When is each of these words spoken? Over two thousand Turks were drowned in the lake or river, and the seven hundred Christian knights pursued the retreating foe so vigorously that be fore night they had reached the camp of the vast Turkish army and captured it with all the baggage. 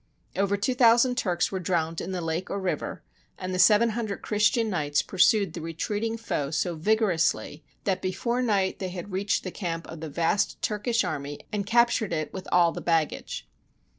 Over 0.35 0.57
two 0.57 0.73
thousand 0.73 1.15
Turks 1.15 1.51
were 1.51 1.59
drowned 1.59 2.01
in 2.01 2.11
the 2.11 2.21
lake 2.21 2.49
or 2.49 2.59
river, 2.59 3.03
and 3.37 3.53
the 3.53 3.59
seven 3.59 3.89
hundred 3.89 4.23
Christian 4.23 4.67
knights 4.67 5.03
pursued 5.03 5.53
the 5.53 5.61
retreating 5.61 6.17
foe 6.17 6.49
so 6.49 6.73
vigorously 6.75 7.63
that 7.83 8.01
be 8.01 8.11
fore 8.11 8.41
night 8.41 8.79
they 8.79 8.89
had 8.89 9.11
reached 9.11 9.43
the 9.43 9.51
camp 9.51 9.85
of 9.85 9.99
the 9.99 10.09
vast 10.09 10.59
Turkish 10.63 11.03
army 11.03 11.41
and 11.53 11.67
captured 11.67 12.13
it 12.13 12.33
with 12.33 12.47
all 12.51 12.71
the 12.71 12.81
baggage. 12.81 13.47